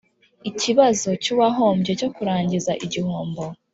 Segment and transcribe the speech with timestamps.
[0.49, 3.43] ikibazo cy uwahombye cyo kurangiza igihombo